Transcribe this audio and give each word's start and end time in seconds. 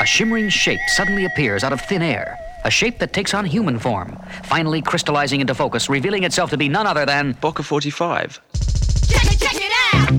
a 0.00 0.06
shimmering 0.06 0.48
shape 0.48 0.80
suddenly 0.88 1.24
appears 1.24 1.62
out 1.64 1.72
of 1.72 1.80
thin 1.80 2.02
air. 2.02 2.38
A 2.64 2.70
shape 2.70 2.98
that 2.98 3.12
takes 3.12 3.34
on 3.34 3.44
human 3.44 3.78
form, 3.78 4.18
finally 4.44 4.82
crystallizing 4.82 5.40
into 5.40 5.54
focus, 5.54 5.88
revealing 5.88 6.24
itself 6.24 6.50
to 6.50 6.56
be 6.56 6.68
none 6.68 6.84
other 6.86 7.06
than 7.06 7.32
Boca 7.40 7.62
45. 7.62 8.40
Check 9.08 9.24
it, 9.24 9.38
check 9.38 9.54
it 9.54 9.72
out. 9.94 10.10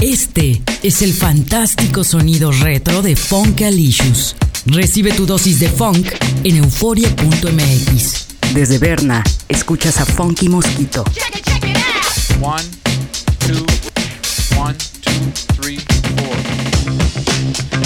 Este 0.00 0.62
es 0.82 1.02
el 1.02 1.12
fantástico 1.12 2.02
sonido 2.04 2.50
retro 2.52 3.02
de 3.02 3.16
Funk 3.16 3.46
Funkalicious. 3.46 4.36
Recibe 4.66 5.12
tu 5.12 5.26
dosis 5.26 5.60
de 5.60 5.68
funk 5.68 6.06
en 6.44 6.56
euforia.mx. 6.56 8.26
Desde 8.52 8.78
Berna, 8.78 9.22
escuchas 9.48 10.00
a 10.00 10.06
Funky 10.06 10.48
Mosquito. 10.48 11.04
One, 12.40 12.64
two, 13.38 13.64
one, 14.58 14.74
two, 15.02 15.12
three, 15.54 15.78
four. 15.78 17.85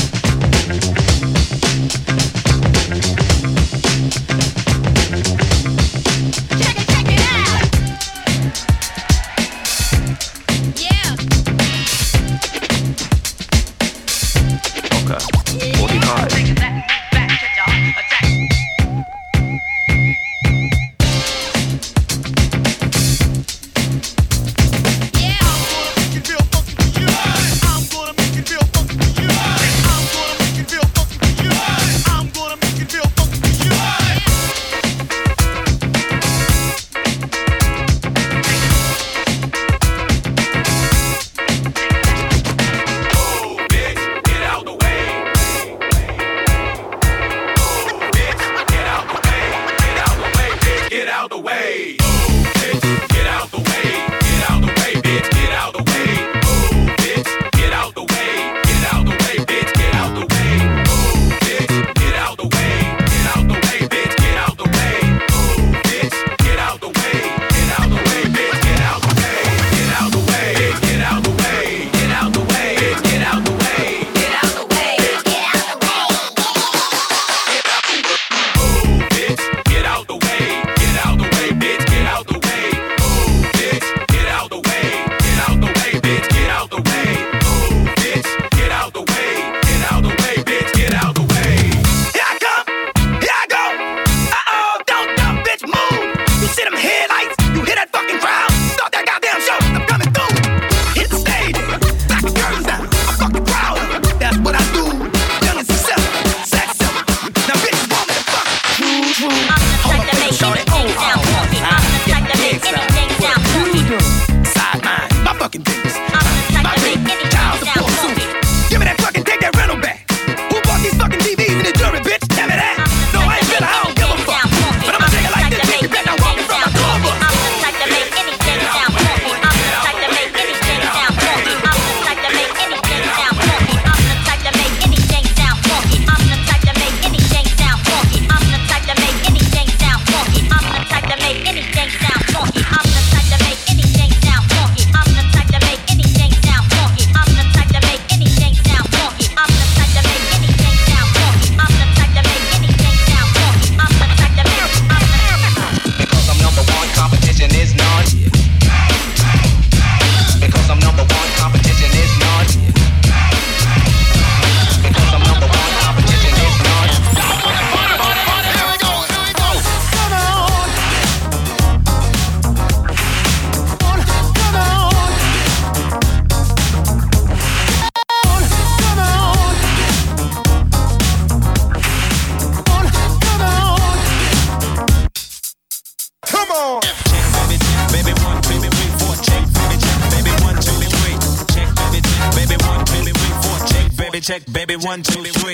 Baby, 194.71 194.85
one, 194.85 195.03
two, 195.03 195.25
three. 195.25 195.50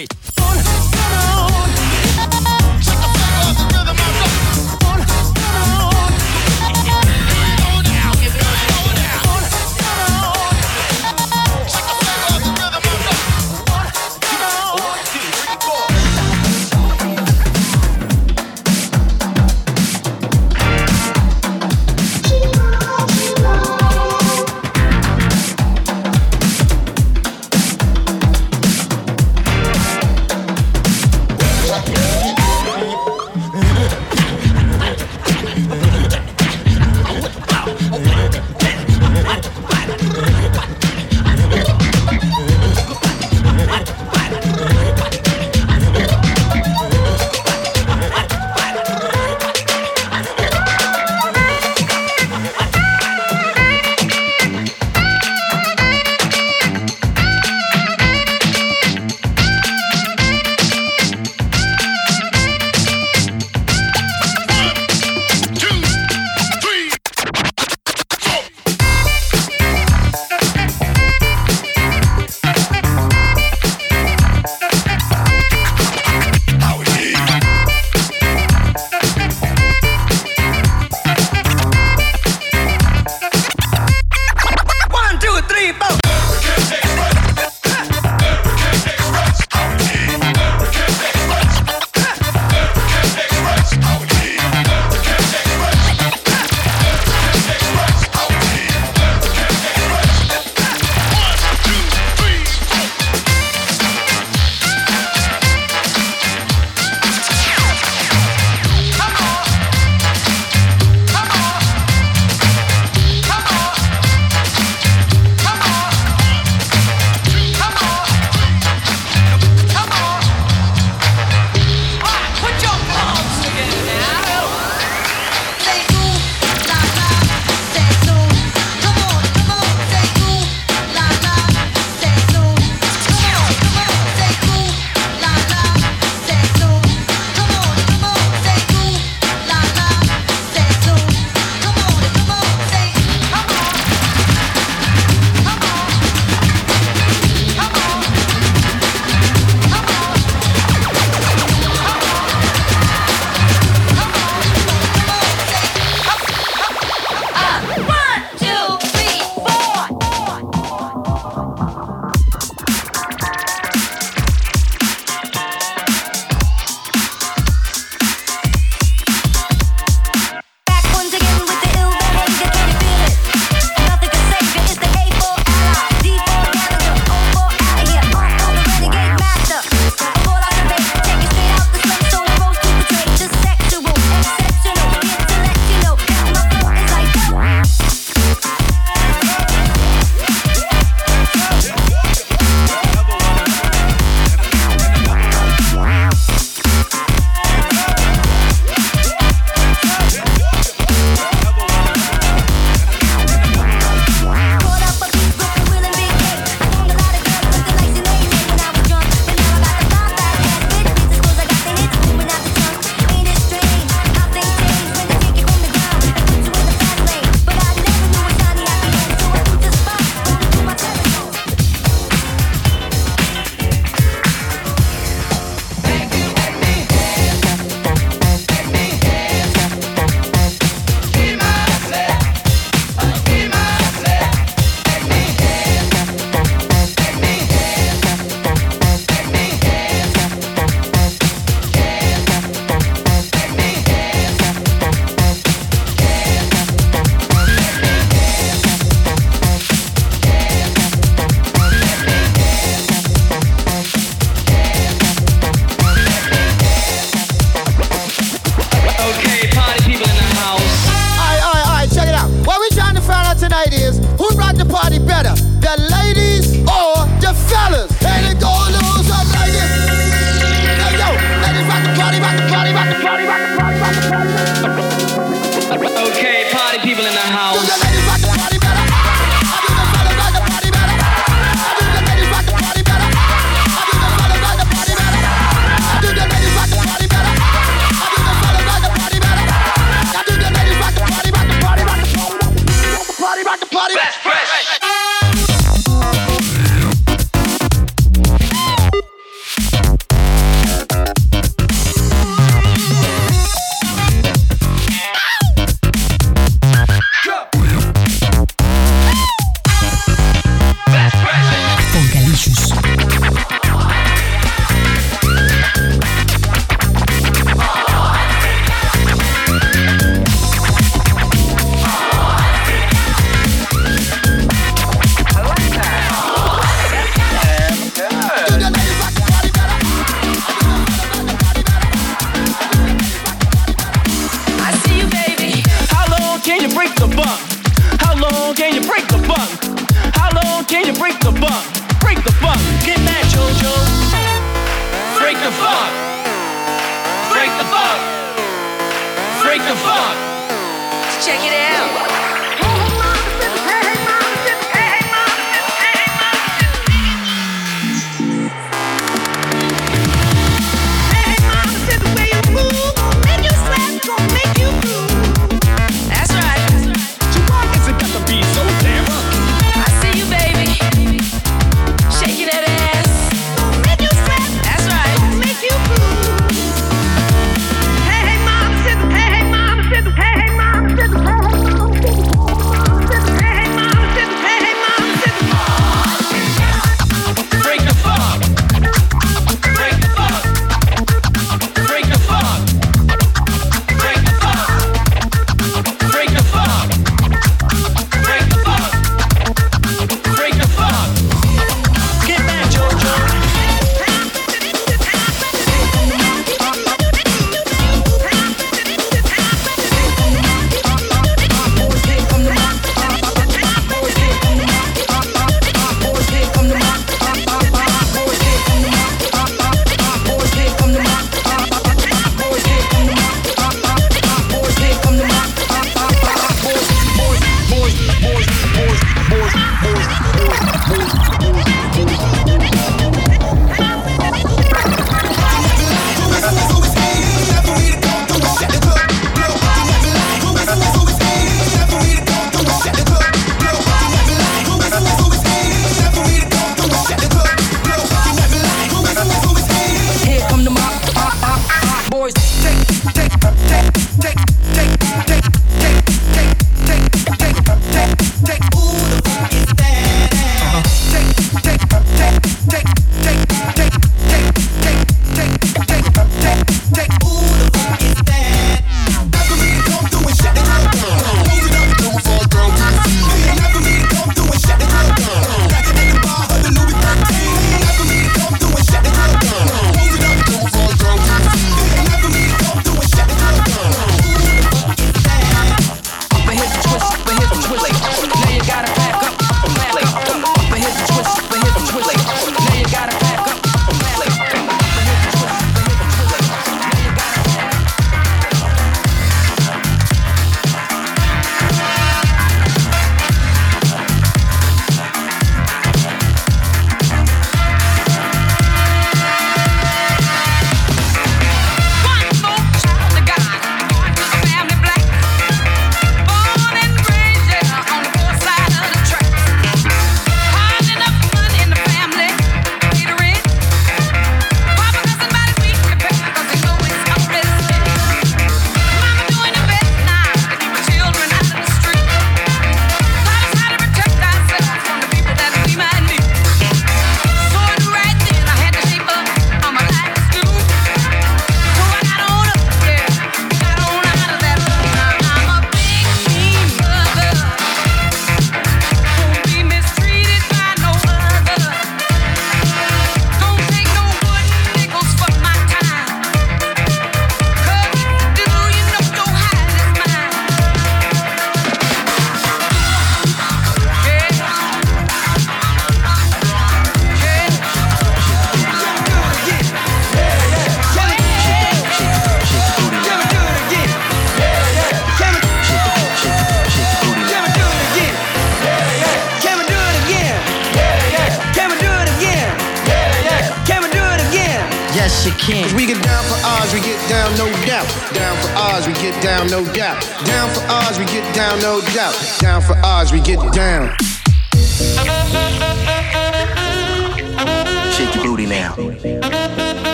Party 264.77 264.99
better, 264.99 265.35
the 265.65 265.96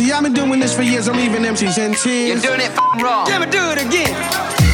See, 0.00 0.12
I've 0.12 0.22
been 0.22 0.32
doing 0.32 0.58
this 0.60 0.74
for 0.74 0.80
years, 0.80 1.08
I'm 1.08 1.16
leaving 1.18 1.42
MCs 1.42 1.76
in 1.76 1.92
tears. 1.92 2.42
You're 2.42 2.56
doing 2.56 2.66
it 2.66 2.74
wrong. 3.02 3.28
Never 3.28 3.44
do 3.44 3.60
it 3.70 3.84
again. 3.84 4.69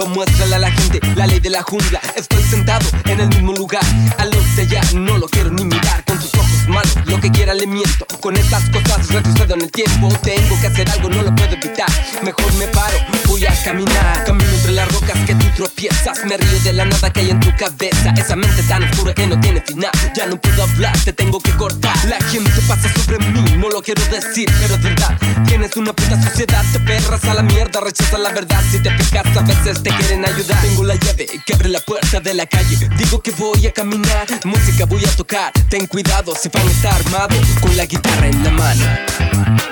Tumba, 0.00 0.14
muéstrale 0.14 0.54
a 0.54 0.58
la 0.58 0.70
gente 0.70 1.00
la 1.14 1.26
ley 1.26 1.40
de 1.40 1.50
la 1.50 1.62
jungla. 1.62 2.00
Estoy 2.16 2.42
sentado 2.42 2.86
en 3.06 3.20
el 3.20 3.28
mismo 3.28 3.52
lugar, 3.52 3.82
a 4.18 4.24
los 4.24 4.56
de 4.56 4.62
allá 4.62 4.80
no 4.94 5.18
lo 5.18 5.28
quiero 5.28 5.50
ni 5.50 5.64
mirar 5.64 6.04
con 6.04 6.18
tus 6.18 6.34
ojos 6.34 6.68
malos. 6.68 6.96
Lo 7.06 7.20
que 7.20 7.30
quiera 7.30 7.54
le 7.54 7.66
miento, 7.66 8.06
con 8.20 8.36
estas 8.36 8.68
cosas 8.70 9.08
retrocedo 9.08 9.54
en 9.54 9.62
el 9.62 9.70
tiempo. 9.70 10.08
Tengo 10.22 10.60
que 10.60 10.66
hacer 10.66 10.90
algo, 10.90 11.08
no 11.08 11.22
lo 11.22 11.34
puedo 11.34 11.52
evitar. 11.54 11.88
Mejor 12.22 12.52
me 12.54 12.66
paro, 12.68 12.96
voy 13.26 13.44
a 13.46 13.62
caminar. 13.62 14.24
Las 14.70 14.92
rocas 14.92 15.18
que 15.26 15.34
tú 15.34 15.46
tropiezas. 15.56 16.24
Me 16.24 16.36
río 16.36 16.60
de 16.60 16.72
la 16.72 16.84
nada 16.84 17.12
que 17.12 17.20
hay 17.20 17.30
en 17.30 17.40
tu 17.40 17.54
cabeza. 17.56 18.14
Esa 18.16 18.36
mente 18.36 18.62
tan 18.64 18.84
oscura 18.84 19.14
que 19.14 19.26
no 19.26 19.38
tiene 19.40 19.60
final. 19.60 19.90
Ya 20.14 20.26
no 20.26 20.40
puedo 20.40 20.62
hablar, 20.62 20.96
te 21.04 21.12
tengo 21.12 21.40
que 21.40 21.52
cortar. 21.52 21.96
La 22.08 22.20
gente 22.28 22.60
pasa 22.68 22.92
sobre 22.94 23.18
mí, 23.18 23.56
no 23.56 23.68
lo 23.68 23.82
quiero 23.82 24.02
decir, 24.06 24.50
pero 24.60 24.74
es 24.74 24.82
verdad. 24.82 25.18
Tienes 25.46 25.76
una 25.76 25.92
puta 25.92 26.20
sociedad, 26.22 26.64
te 26.72 26.80
perras 26.80 27.24
a 27.24 27.34
la 27.34 27.42
mierda, 27.42 27.80
rechazas 27.80 28.20
la 28.20 28.30
verdad. 28.30 28.62
Si 28.70 28.78
te 28.78 28.90
fijas, 28.90 29.36
a 29.36 29.42
veces 29.42 29.82
te 29.82 29.90
quieren 29.90 30.24
ayudar. 30.24 30.60
Tengo 30.62 30.84
la 30.84 30.94
llave 30.94 31.26
que 31.44 31.54
abre 31.54 31.68
la 31.68 31.80
puerta 31.80 32.20
de 32.20 32.34
la 32.34 32.46
calle. 32.46 32.88
Digo 32.96 33.20
que 33.20 33.30
voy 33.32 33.66
a 33.66 33.72
caminar, 33.72 34.26
música 34.44 34.84
voy 34.86 35.04
a 35.04 35.16
tocar. 35.16 35.52
Ten 35.68 35.86
cuidado, 35.86 36.34
si 36.34 36.48
van 36.48 36.66
a 36.66 36.70
estar 36.70 36.94
armados 36.94 37.46
con 37.60 37.76
la 37.76 37.86
guitarra 37.86 38.26
en 38.26 38.44
la 38.44 38.50
mano. 38.50 39.69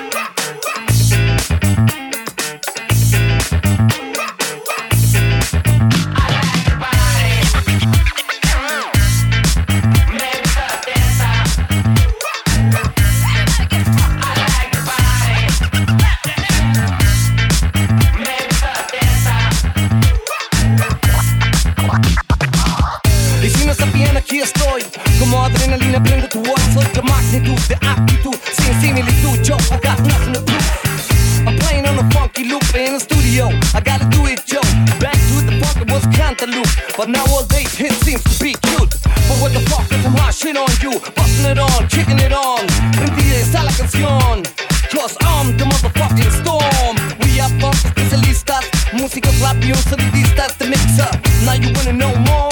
Como 25.29 25.43
adrenalina 25.43 26.01
prendo 26.01 26.27
tu 26.27 26.41
voz. 26.41 26.59
Soy 26.73 26.85
la 26.95 27.01
magnitud 27.03 27.59
de 27.67 27.75
actitud. 27.75 28.35
Sin 28.57 28.81
similitud, 28.81 29.39
yo 29.43 29.57
I 29.69 29.77
got 29.77 29.99
nothing 29.99 30.33
to 30.33 30.41
prove. 30.41 31.47
I'm 31.47 31.55
playing 31.59 31.85
on 31.85 31.99
a 31.99 32.09
funky 32.11 32.45
loop 32.45 32.63
in 32.73 32.93
the 32.93 32.99
studio. 32.99 33.49
I 33.75 33.79
gotta 33.79 34.05
do 34.09 34.25
it, 34.25 34.41
yo. 34.51 34.59
Back 34.99 35.13
to 35.13 35.45
the 35.45 35.53
funk, 35.61 35.85
it 35.85 35.91
was 35.91 36.03
cantaloupe. 36.17 36.67
But 36.97 37.09
nowadays, 37.09 37.75
hit 37.75 37.93
seems 38.03 38.23
to 38.23 38.43
be 38.43 38.53
cute. 38.53 38.95
But 39.29 39.37
what 39.37 39.53
the 39.53 39.61
fuck 39.69 39.85
is 39.91 40.01
some 40.01 40.15
hot 40.17 40.33
on 40.45 40.73
you? 40.81 40.99
Busting 41.13 41.45
it 41.45 41.59
on, 41.59 41.87
kicking 41.89 42.17
it 42.17 42.33
on. 42.33 42.65
Prendida 42.97 43.37
está 43.37 43.63
la 43.63 43.71
canción. 43.71 44.41
Cause 44.89 45.15
I'm 45.21 45.55
the 45.57 45.65
motherfucking 45.65 46.31
storm. 46.41 46.95
We 47.21 47.39
are 47.39 47.53
funk 47.61 47.77
especialistas. 47.85 48.65
Músicos 48.93 49.39
rap 49.41 49.57
y 49.61 49.73
un 49.73 49.77
sonidistas. 49.77 50.57
The 50.57 50.65
mixer. 50.65 51.11
Now 51.45 51.53
you 51.53 51.71
wanna 51.75 51.93
know 51.93 52.15
more? 52.25 52.49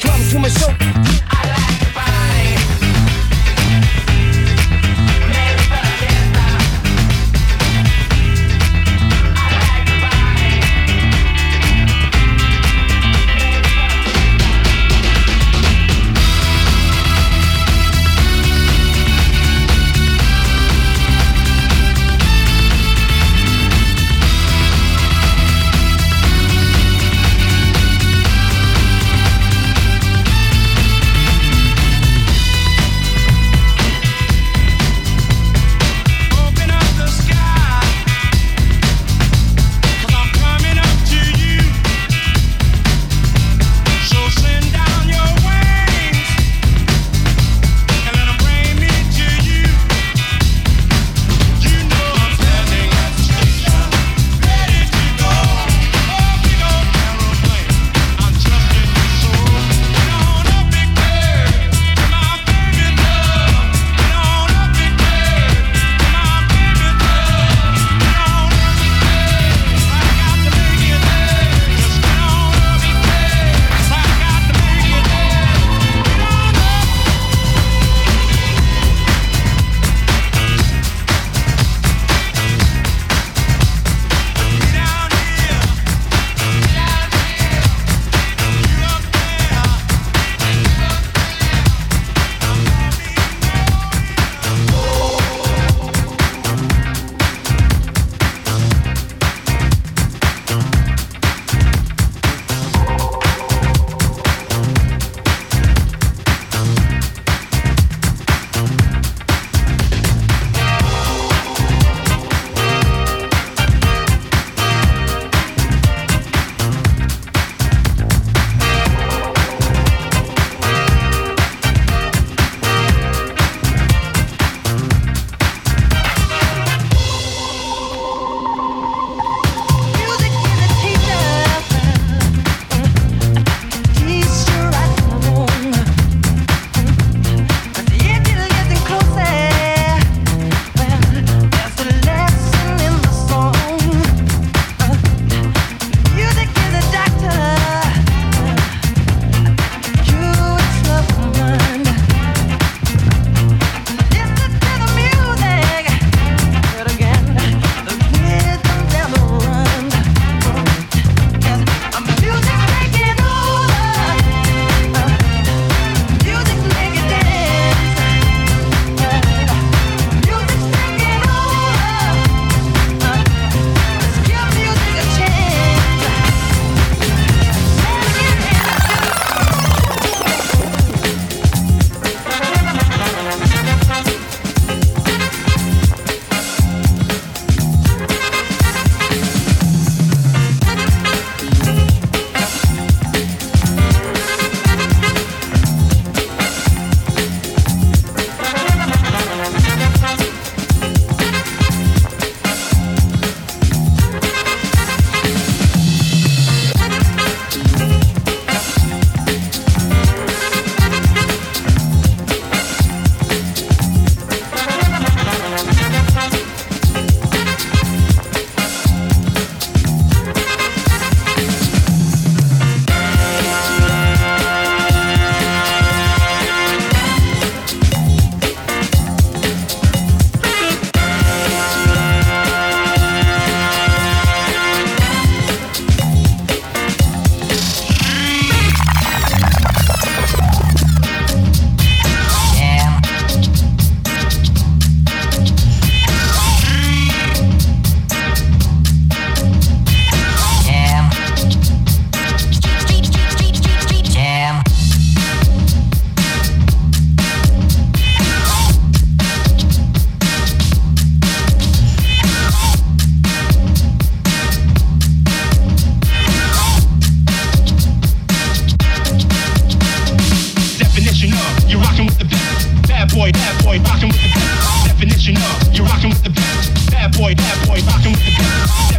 Come 0.00 0.24
to 0.30 0.38
my 0.38 0.48
show. 0.48 0.97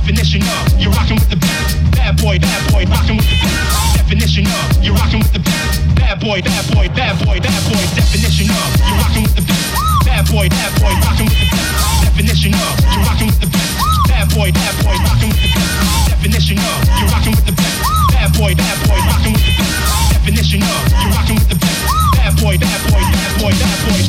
Definition 0.10 0.42
of 0.42 0.74
you're 0.82 0.90
rocking 0.90 1.22
with 1.22 1.30
the 1.30 1.38
best. 1.38 1.78
Bad 1.94 2.18
boy, 2.18 2.42
bad 2.42 2.62
boy, 2.74 2.82
rocking 2.90 3.22
with 3.22 3.30
the 3.30 3.38
best. 3.46 3.94
Definition 3.94 4.42
of 4.50 4.82
you're 4.82 4.98
rocking 4.98 5.22
with 5.22 5.38
the 5.38 5.44
best. 5.46 5.86
Bad 5.94 6.18
boy, 6.18 6.42
bad 6.42 6.66
boy, 6.74 6.90
bad 6.98 7.14
boy, 7.22 7.38
bad 7.38 7.62
boy. 7.70 7.78
Definition 7.94 8.50
of 8.50 8.70
you're 8.90 8.98
rocking 9.06 9.30
with 9.30 9.38
the 9.38 9.46
best. 9.46 9.70
Bad 10.10 10.26
boy, 10.26 10.50
bad 10.50 10.74
boy, 10.82 10.98
rocking 11.06 11.30
with 11.30 11.38
the 11.38 11.50
best. 11.54 12.10
Definition 12.10 12.58
of 12.58 12.74
you're 12.90 13.06
rocking 13.06 13.30
with 13.30 13.38
the 13.38 13.54
best. 13.54 13.70
Bad 14.10 14.26
boy, 14.34 14.50
bad 14.50 14.74
boy, 14.82 14.98
rocking 14.98 15.30
with 15.30 15.46
the 15.46 15.52
best. 15.54 15.78
Definition 16.10 16.58
of 16.58 16.78
you're 16.90 17.12
rocking 17.14 17.36
with 17.38 17.46
the 17.46 17.54
best. 17.54 17.78
Bad 18.10 18.30
boy, 18.34 18.52
bad 18.58 18.78
boy, 18.90 19.00
rocking 19.06 19.34
with 19.38 19.46
the 19.46 19.54
best. 19.62 19.78
Definition 20.10 20.66
of 20.66 20.82
you're 20.90 21.14
rocking 21.14 21.38
with 21.38 21.54
the 21.54 21.60
best. 21.62 21.86
Bad 22.18 22.34
boy, 22.42 22.58
bad 22.58 22.82
boy, 22.90 23.04
bad 23.14 23.32
boy, 23.38 23.54
bad 23.62 23.78
boy. 23.86 24.02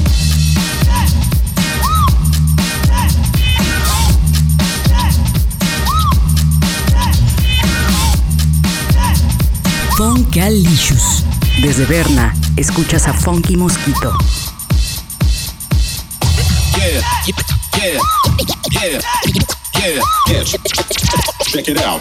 Funkalicious. 10.01 11.25
Desde 11.61 11.85
Berna, 11.85 12.35
escuchas 12.57 13.07
a 13.07 13.13
Funky 13.13 13.55
Mosquito. 13.55 14.17
Check 21.53 21.69
it 21.69 21.79
out. 21.83 22.01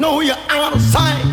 Know 0.00 0.20
you're 0.20 0.34
out 0.48 0.74
of 0.74 0.80
sight. 0.80 1.29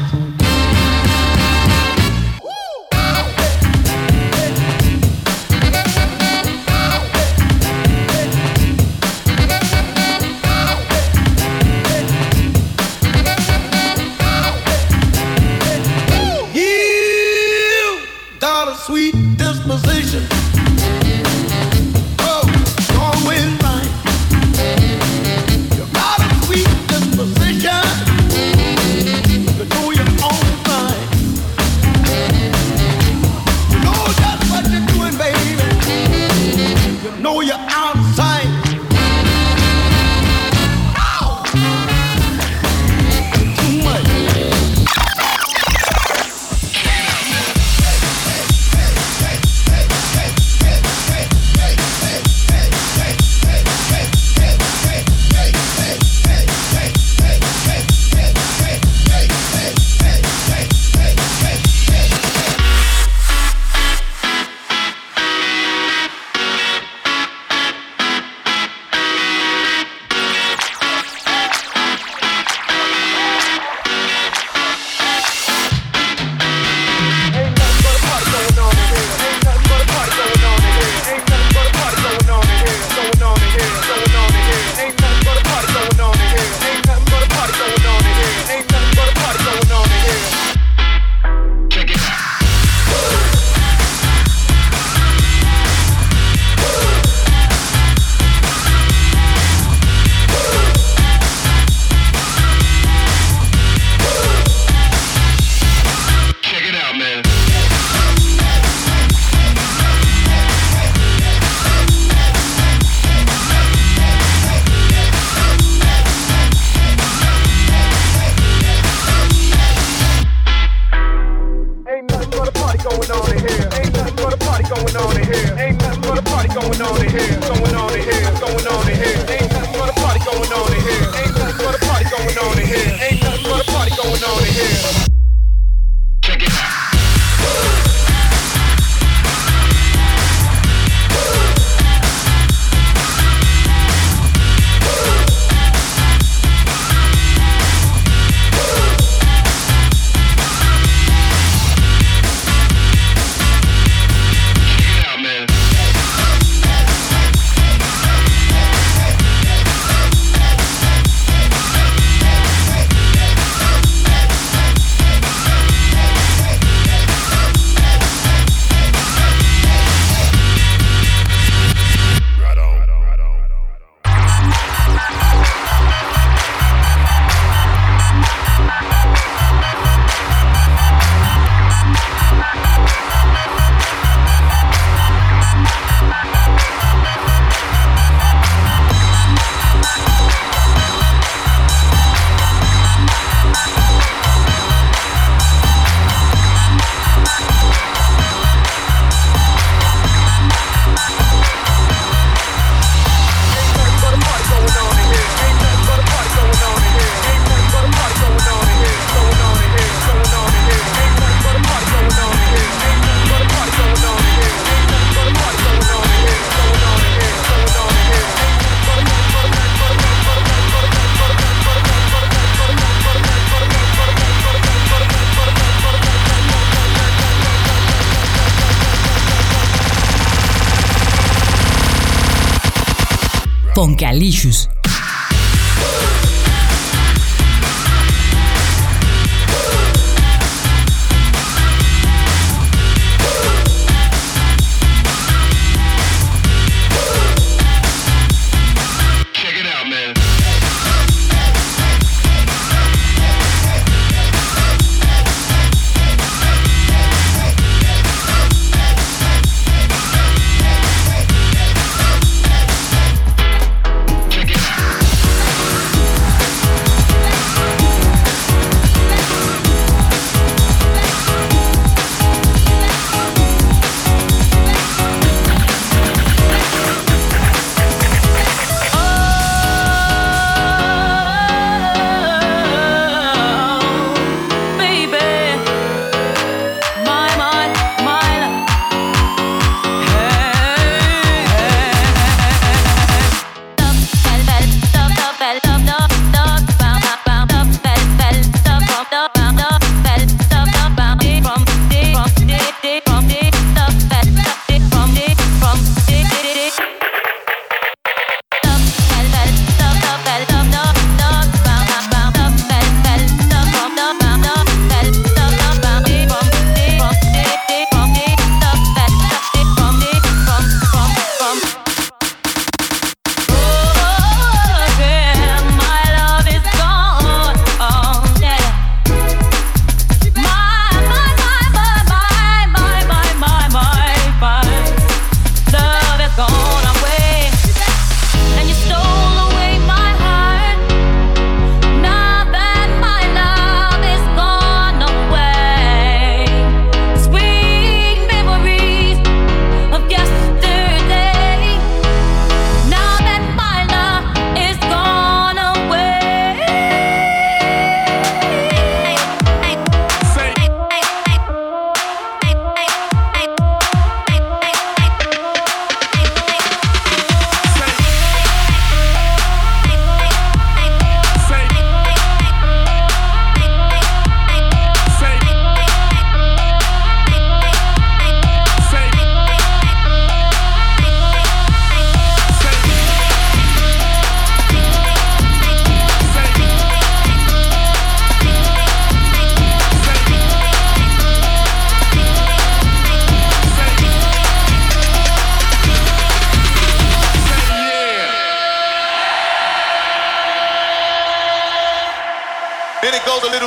lixos? 234.17 234.69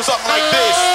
Little 0.01 0.14
something 0.14 0.30
like 0.30 0.51
this. 0.51 0.89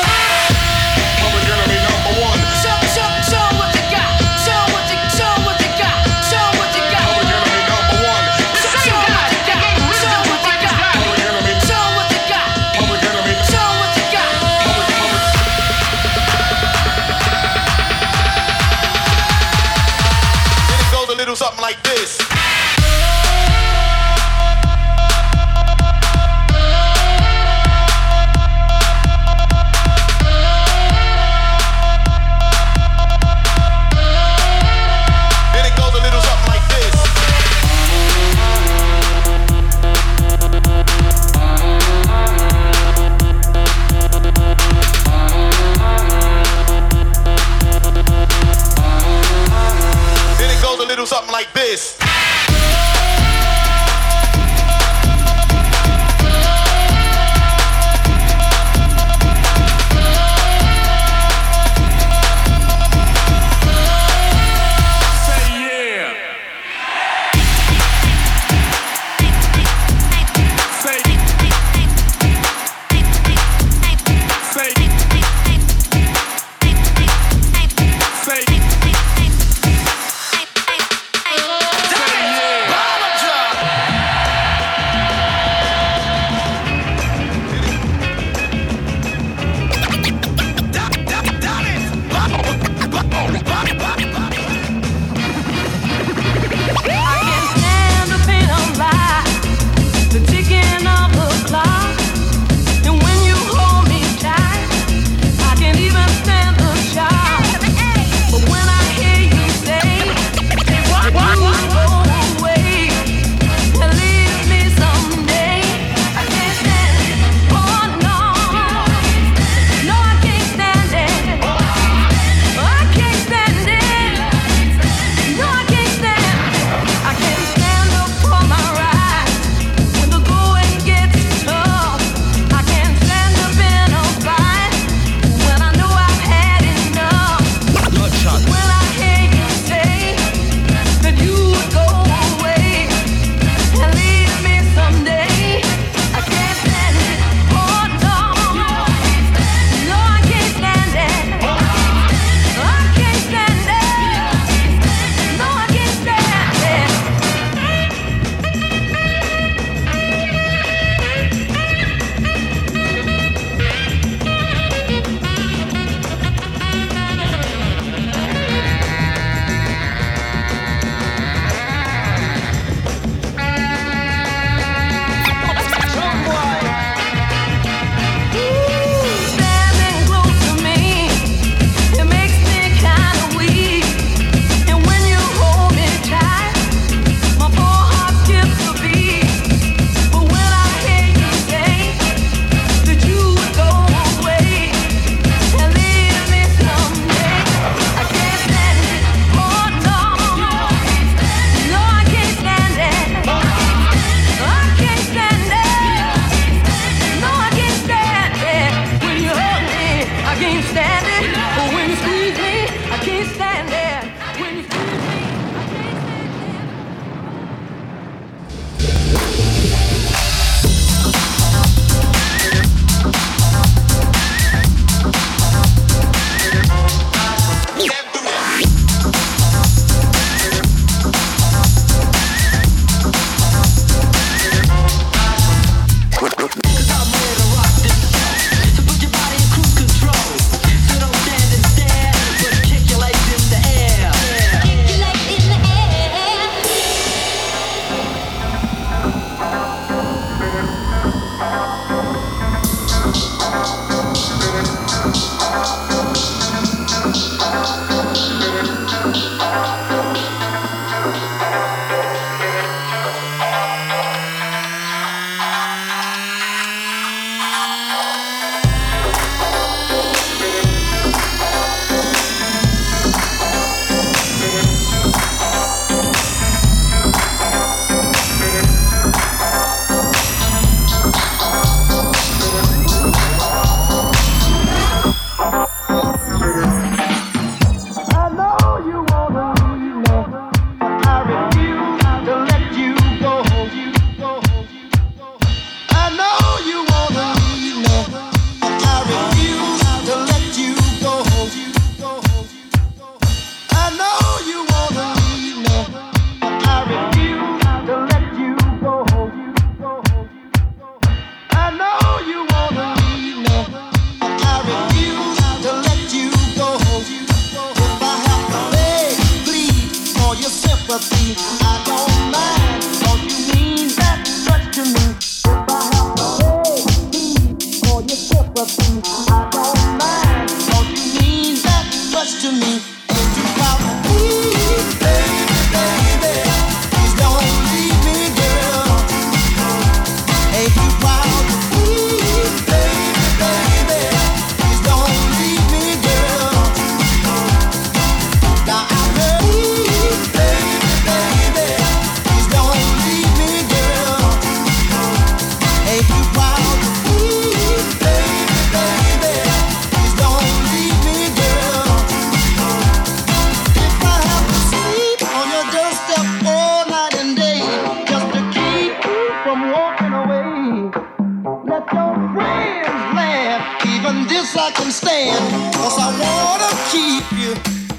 Cause 375.78 375.98
I 376.00 376.10
wanna 376.22 376.72
keep 376.92 377.26
you 377.40 377.52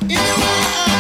in 0.09 0.25
my 0.41 0.87
I 0.87 0.96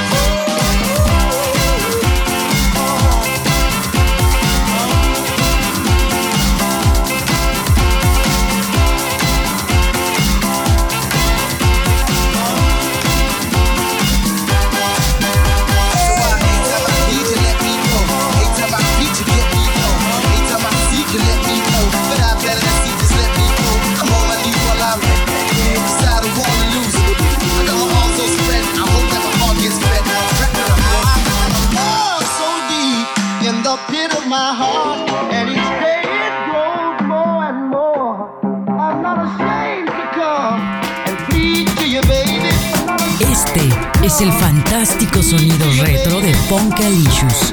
es 44.16 44.22
el 44.22 44.32
fantástico 44.32 45.22
sonido 45.22 45.70
retro 45.82 46.20
de 46.20 46.32
Funkalicious. 46.48 47.52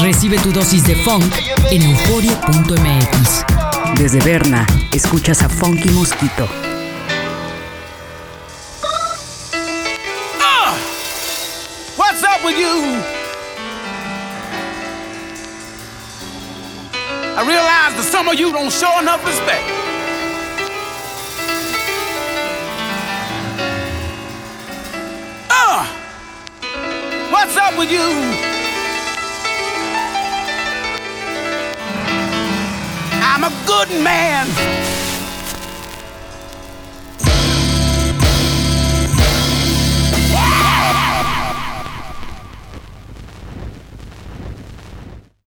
Recibe 0.00 0.38
tu 0.38 0.52
dosis 0.52 0.84
de 0.84 0.96
funk 0.96 1.24
en 1.70 1.82
euforia.mx. 1.82 3.44
Desde 3.98 4.20
Berna, 4.20 4.66
escuchas 4.92 5.42
a 5.42 5.48
Funky 5.48 5.88
Mosquito. 5.90 6.48
Uh, 10.40 10.74
what's 11.96 12.22
up 12.22 12.44
with 12.44 12.58
you? 12.58 13.02
I 17.36 17.46
realize 17.46 17.94
that 17.96 18.04
some 18.10 18.28
of 18.28 18.34
you 18.34 18.52
don't 18.52 18.70
show 18.70 19.00
enough 19.00 19.24
respect. 19.24 19.73